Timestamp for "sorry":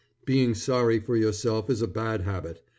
0.55-0.97